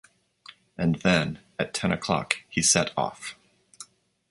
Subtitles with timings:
[0.79, 3.35] And then, at ten o’clock, he set off.